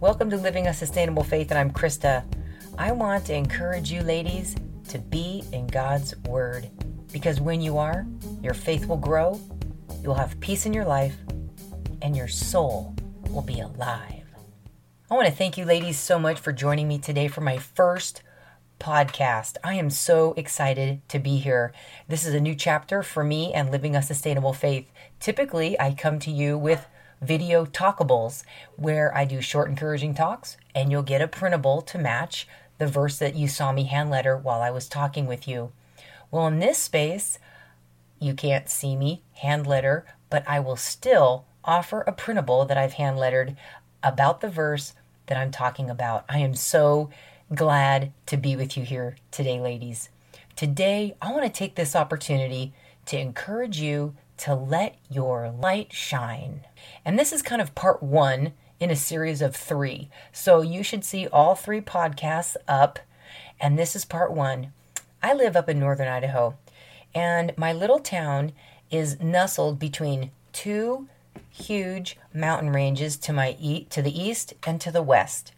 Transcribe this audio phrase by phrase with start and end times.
[0.00, 2.22] Welcome to Living a Sustainable Faith, and I'm Krista.
[2.78, 4.54] I want to encourage you, ladies,
[4.90, 6.70] to be in God's Word
[7.10, 8.06] because when you are,
[8.40, 9.40] your faith will grow,
[10.00, 11.16] you'll have peace in your life,
[12.00, 12.94] and your soul
[13.30, 14.22] will be alive.
[15.10, 18.22] I want to thank you, ladies, so much for joining me today for my first
[18.78, 19.56] podcast.
[19.64, 21.72] I am so excited to be here.
[22.06, 24.92] This is a new chapter for me and living a sustainable faith.
[25.18, 26.86] Typically, I come to you with
[27.20, 28.44] video talkables
[28.76, 32.46] where I do short, encouraging talks, and you'll get a printable to match
[32.78, 35.72] the verse that you saw me hand letter while I was talking with you.
[36.30, 37.38] Well, in this space,
[38.20, 42.94] you can't see me hand letter, but I will still offer a printable that I've
[42.94, 43.56] hand lettered
[44.02, 44.94] about the verse
[45.26, 46.24] that I'm talking about.
[46.28, 47.10] I am so
[47.54, 50.08] glad to be with you here today, ladies.
[50.56, 52.72] Today, I want to take this opportunity
[53.06, 56.62] to encourage you to let your light shine.
[57.04, 60.08] And this is kind of part one in a series of three.
[60.32, 62.98] So you should see all three podcasts up.
[63.60, 64.72] And this is part one.
[65.22, 66.56] I live up in northern Idaho,
[67.12, 68.52] and my little town
[68.90, 71.08] is nestled between two
[71.50, 75.52] huge mountain ranges to my e- to the east and to the west.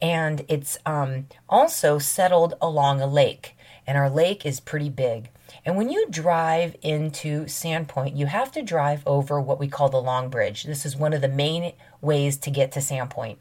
[0.00, 3.55] And it's um, also settled along a lake,
[3.86, 5.30] and our lake is pretty big.
[5.64, 10.00] And when you drive into Sandpoint, you have to drive over what we call the
[10.00, 10.64] Long Bridge.
[10.64, 13.36] This is one of the main ways to get to Sandpoint.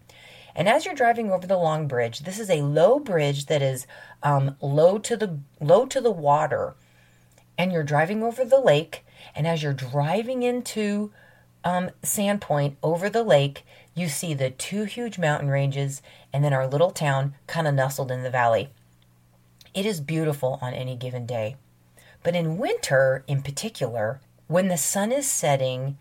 [0.55, 3.85] And as you're driving over the Long Bridge, this is a low bridge that is
[4.23, 6.75] um, low to the low to the water,
[7.57, 9.05] and you're driving over the lake.
[9.35, 11.11] And as you're driving into
[11.65, 13.65] um, Sandpoint over the lake,
[13.95, 18.11] you see the two huge mountain ranges and then our little town kind of nestled
[18.11, 18.69] in the valley.
[19.75, 21.57] It is beautiful on any given day.
[22.23, 25.97] But in winter, in particular, when the sun is setting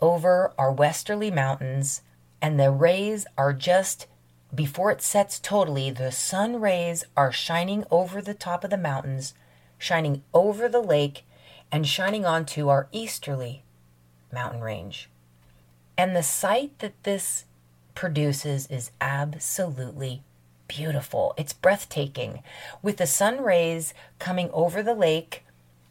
[0.00, 2.02] over our westerly mountains
[2.40, 4.06] and the rays are just
[4.54, 9.34] before it sets totally, the sun rays are shining over the top of the mountains,
[9.76, 11.24] shining over the lake,
[11.72, 13.64] and shining onto our easterly
[14.32, 15.10] mountain range.
[15.98, 17.44] And the sight that this
[17.96, 20.22] produces is absolutely
[20.68, 21.34] beautiful.
[21.36, 22.42] It's breathtaking.
[22.82, 25.44] With the sun rays coming over the lake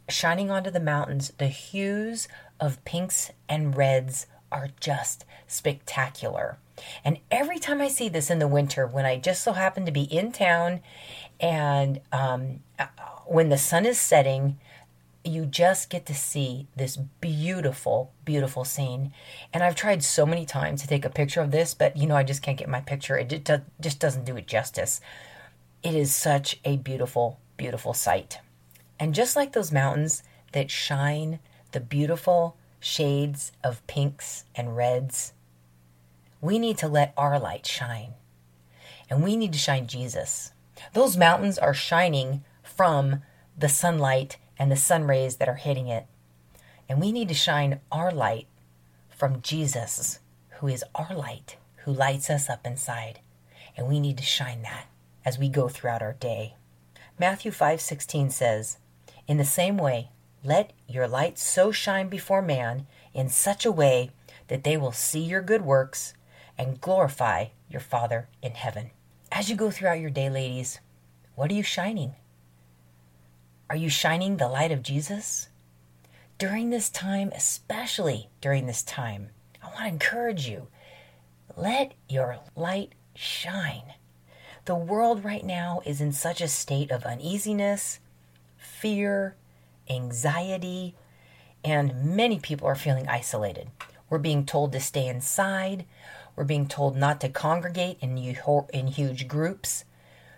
[0.09, 2.27] shining onto the mountains, the hues
[2.59, 6.57] of pinks and reds are just spectacular.
[7.03, 9.91] And every time I see this in the winter, when I just so happen to
[9.91, 10.81] be in town
[11.39, 12.59] and um,
[13.25, 14.57] when the sun is setting,
[15.27, 19.11] you just get to see this beautiful, beautiful scene.
[19.53, 22.15] And I've tried so many times to take a picture of this, but you know,
[22.15, 23.17] I just can't get my picture.
[23.17, 23.49] It
[23.81, 25.01] just doesn't do it justice.
[25.83, 28.39] It is such a beautiful, beautiful sight.
[28.99, 31.39] And just like those mountains that shine
[31.71, 35.33] the beautiful shades of pinks and reds,
[36.39, 38.13] we need to let our light shine.
[39.09, 40.51] And we need to shine Jesus.
[40.93, 43.21] Those mountains are shining from
[43.57, 46.05] the sunlight and the sun rays that are hitting it.
[46.87, 48.47] And we need to shine our light
[49.09, 50.19] from Jesus,
[50.59, 53.19] who is our light, who lights us up inside.
[53.75, 54.85] And we need to shine that
[55.23, 56.55] as we go throughout our day.
[57.19, 58.77] Matthew 5:16 says,
[59.27, 60.09] in the same way,
[60.43, 64.11] let your light so shine before man in such a way
[64.47, 66.13] that they will see your good works
[66.57, 68.91] and glorify your Father in heaven.
[69.31, 70.79] As you go throughout your day, ladies,
[71.33, 72.13] what are you shining?
[73.67, 75.49] Are you shining the light of Jesus?
[76.37, 79.29] During this time, especially during this time,
[79.63, 80.67] I want to encourage you
[81.57, 83.93] let your light shine.
[84.65, 87.99] The world right now is in such a state of uneasiness
[88.57, 89.35] fear,
[89.89, 90.93] anxiety,
[91.63, 93.69] and many people are feeling isolated.
[94.09, 95.85] We're being told to stay inside.
[96.35, 99.85] We're being told not to congregate in, huge groups.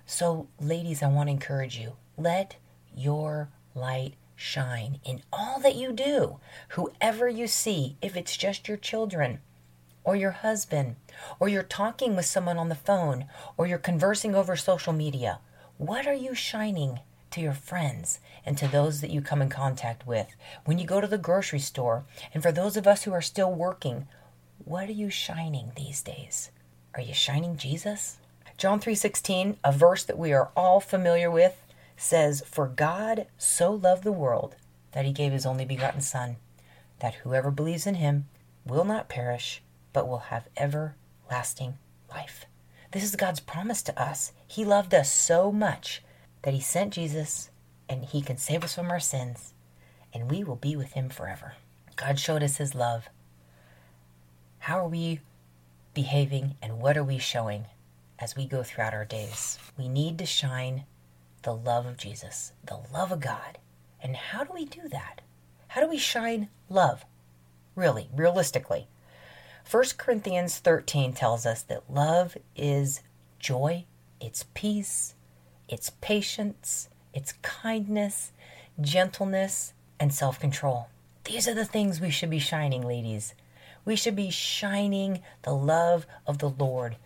[0.06, 2.56] So, ladies, I want to encourage you let
[2.98, 6.40] your light shine in all that you do.
[6.70, 9.40] Whoever you see, if it's just your children,
[10.04, 10.96] or your husband,
[11.40, 13.26] or you're talking with someone on the phone,
[13.58, 15.40] or you're conversing over social media,
[15.78, 17.00] what are you shining
[17.32, 20.28] to your friends and to those that you come in contact with.
[20.66, 23.54] When you go to the grocery store, and for those of us who are still
[23.54, 24.08] working,
[24.64, 26.52] what are you shining these days?
[26.96, 28.18] Are you shining Jesus?
[28.58, 31.62] John 3:16, a verse that we are all familiar with,
[31.98, 34.56] says, "For God so loved the world
[34.92, 36.38] that he gave his only begotten son,
[37.00, 38.30] that whoever believes in him
[38.66, 39.62] will not perish,
[39.92, 41.78] but will have everlasting
[42.10, 42.46] life."
[42.92, 44.32] This is God's promise to us.
[44.48, 46.02] He loved us so much
[46.44, 47.50] that He sent Jesus
[47.90, 49.54] and He can save us from our sins
[50.14, 51.56] and we will be with Him forever.
[51.98, 53.10] God showed us His love.
[54.60, 55.20] How are we
[55.94, 57.66] behaving and what are we showing
[58.20, 59.60] as we go throughout our days?
[59.78, 60.86] We need to shine
[61.48, 63.58] the love of Jesus, the love of God.
[64.04, 65.22] And how do we do that?
[65.70, 67.06] How do we shine love?
[67.74, 68.90] Really, realistically.
[69.72, 73.02] 1 Corinthians 13 tells us that love is
[73.40, 73.86] joy,
[74.20, 75.16] it's peace,
[75.70, 78.34] it's patience, it's kindness,
[78.82, 79.72] gentleness,
[80.02, 80.90] and self control.
[81.24, 83.36] These are the things we should be shining, ladies.
[83.86, 86.98] We should be shining the love of the Lord.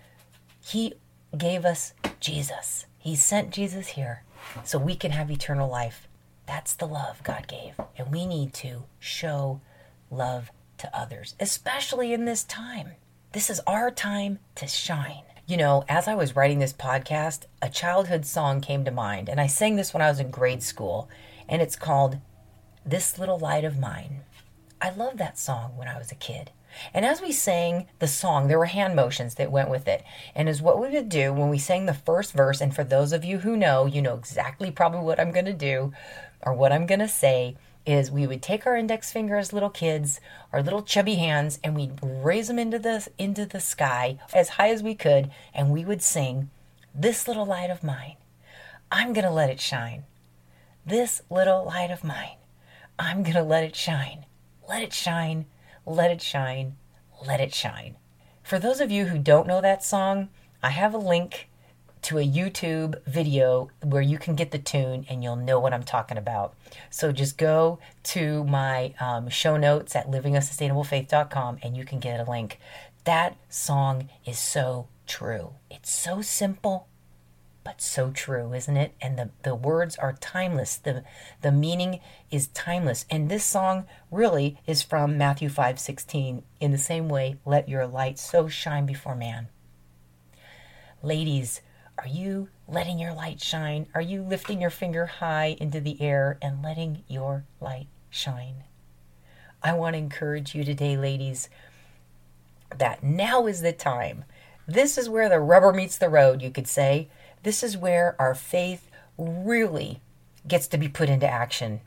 [0.66, 0.96] He
[1.38, 2.88] gave us Jesus.
[2.98, 4.24] He sent Jesus here
[4.64, 6.08] so we can have eternal life.
[6.46, 7.80] That's the love God gave.
[7.98, 9.62] And we need to show
[10.10, 12.92] love to others, especially in this time.
[13.32, 15.24] This is our time to shine.
[15.48, 19.40] You know, as I was writing this podcast, a childhood song came to mind, and
[19.40, 21.10] I sang this when I was in grade school,
[21.48, 22.20] and it's called
[22.86, 24.22] This Little Light of Mine.
[24.82, 26.52] I loved that song when I was a kid.
[26.94, 30.04] And as we sang the song, there were hand motions that went with it.
[30.36, 32.62] And is what we would do when we sang the first verse.
[32.62, 35.54] And for those of you who know, you know exactly probably what I'm going to
[35.54, 35.94] do
[36.42, 39.70] or what I'm going to say is we would take our index finger as little
[39.70, 40.20] kids,
[40.52, 44.70] our little chubby hands, and we'd raise them into the into the sky as high
[44.70, 46.50] as we could, and we would sing,
[46.94, 48.18] "This little light of mine,
[48.92, 50.04] I'm gonna let it shine.
[50.86, 52.38] This little light of mine,
[53.00, 54.26] I'm gonna let it shine.
[54.68, 55.46] Let it shine.
[55.86, 56.76] Let it shine.
[57.26, 57.96] Let it shine."
[58.44, 60.30] For those of you who don't know that song,
[60.64, 61.48] I have a link
[62.04, 65.84] to a YouTube video where you can get the tune and you'll know what I'm
[65.84, 66.56] talking about.
[66.90, 72.30] So just go to my um, show notes at livingasustainablefaith.com and you can get a
[72.30, 72.60] link.
[73.04, 75.52] That song is so true.
[75.70, 76.88] It's so simple,
[77.64, 78.94] but so true, isn't it?
[79.02, 80.78] And the, the words are timeless.
[80.78, 81.04] The
[81.42, 82.00] the meaning
[82.30, 83.06] is timeless.
[83.10, 86.44] And this song really is from Matthew 5 16.
[86.60, 89.48] In the same way, let your light so shine before man.
[91.04, 91.62] Ladies,
[91.98, 93.88] are you letting your light shine?
[93.94, 98.64] Are you lifting your finger high into the air and letting your light shine?
[99.64, 101.50] I want to encourage you today, ladies,
[102.76, 104.26] that now is the time.
[104.68, 107.10] This is where the rubber meets the road, you could say.
[107.44, 110.02] This is where our faith really
[110.48, 111.82] gets to be put into action.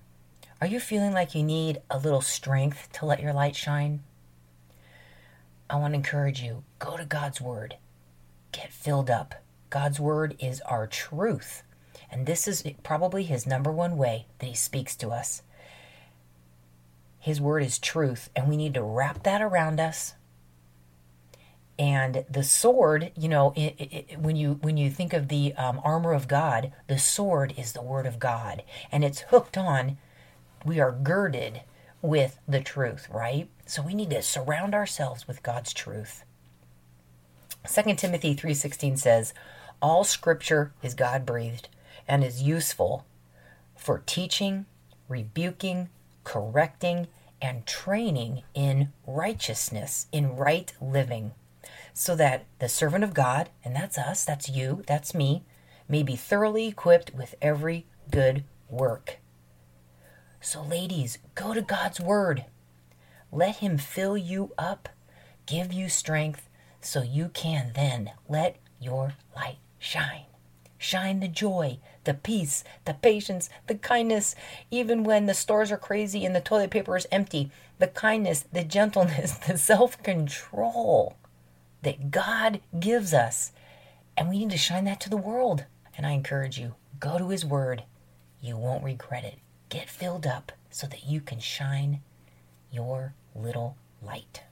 [0.61, 4.03] Are you feeling like you need a little strength to let your light shine?
[5.69, 7.77] I want to encourage you go to God's Word,
[8.53, 9.35] get filled up
[9.75, 11.65] God's word is our truth.
[12.09, 15.43] And this is probably his number one way that he speaks to us.
[17.19, 20.15] His word is truth, and we need to wrap that around us.
[21.79, 25.81] And the sword, you know, it, it, when you when you think of the um,
[25.82, 28.62] armor of God, the sword is the word of God,
[28.93, 29.99] and it's hooked on.
[30.65, 31.62] We are girded
[32.00, 33.49] with the truth, right?
[33.67, 36.25] So we need to surround ourselves with God's truth.
[37.69, 39.35] 2 Timothy 3:16 says,
[39.85, 41.69] all scripture is God breathed
[42.09, 43.05] and is useful
[43.77, 44.65] for teaching,
[45.09, 45.91] rebuking,
[46.25, 47.09] correcting,
[47.43, 51.32] and training in righteousness, in right living,
[51.94, 55.44] so that the servant of God, and that's us, that's you, that's me,
[55.88, 59.19] may be thoroughly equipped with every good work.
[60.41, 62.46] So, ladies, go to God's Word.
[63.31, 64.88] Let Him fill you up,
[65.46, 66.49] give you strength,
[66.81, 70.26] so you can then let your light shine.
[70.77, 74.34] Shine the joy, the peace, the patience, the kindness,
[74.70, 77.51] even when the stores are crazy and the toilet paper is empty.
[77.79, 81.17] The kindness, the gentleness, the self control
[81.84, 83.53] that God gives us.
[84.17, 85.64] And we need to shine that to the world.
[85.96, 87.84] And I encourage you go to His Word.
[88.41, 89.38] You won't regret it.
[89.69, 92.00] Get filled up so that you can shine
[92.70, 94.43] your little light.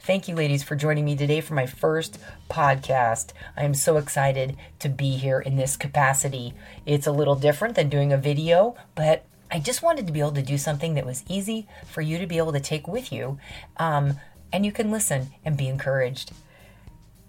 [0.00, 2.18] Thank you, ladies, for joining me today for my first
[2.48, 3.32] podcast.
[3.56, 6.54] I am so excited to be here in this capacity.
[6.84, 10.32] It's a little different than doing a video, but I just wanted to be able
[10.32, 13.38] to do something that was easy for you to be able to take with you,
[13.78, 14.20] um,
[14.52, 16.32] and you can listen and be encouraged.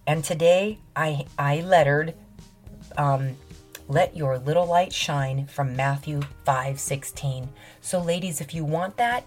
[0.07, 2.15] And today I I lettered
[2.97, 3.35] um,
[3.87, 7.47] let your little light shine from Matthew 5:16.
[7.81, 9.23] So ladies, if you want that,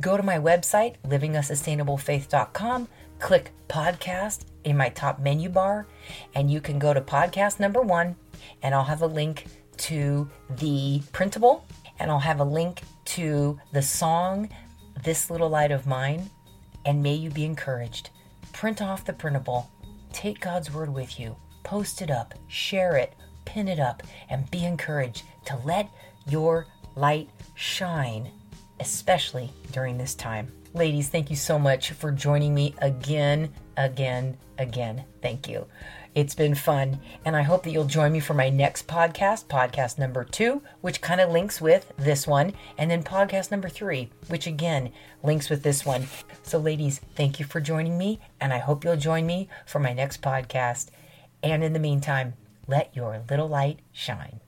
[0.00, 5.86] Go to my website, livingasustainablefaith.com, click podcast in my top menu bar,
[6.34, 8.16] and you can go to podcast number one,
[8.62, 9.46] and I'll have a link
[9.78, 11.64] to the printable,
[11.98, 14.48] and I'll have a link to the song,
[15.04, 16.30] This Little Light of Mine,
[16.84, 18.10] and may you be encouraged.
[18.52, 19.70] Print off the printable,
[20.12, 23.14] take God's word with you, post it up, share it,
[23.44, 25.88] pin it up, and be encouraged to let
[26.26, 28.30] your light shine
[28.80, 30.50] especially during this time.
[30.74, 35.66] Ladies, thank you so much for joining me again again, again, thank you.
[36.14, 39.98] It's been fun, and I hope that you'll join me for my next podcast, podcast
[39.98, 44.46] number two, which kind of links with this one, and then podcast number three, which
[44.46, 46.06] again links with this one.
[46.42, 49.94] So, ladies, thank you for joining me, and I hope you'll join me for my
[49.94, 50.88] next podcast.
[51.42, 52.34] And in the meantime,
[52.66, 54.42] let your little light shine.